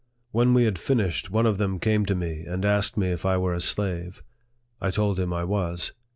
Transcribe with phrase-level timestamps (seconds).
[0.31, 3.37] When we had finished, one of them came to me and asked me if I
[3.37, 4.23] were a slave.
[4.81, 5.93] I told him I was.